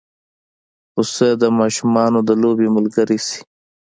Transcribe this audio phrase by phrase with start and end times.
[0.93, 3.39] پسه د ماشومانو د لوبې ملګری شي.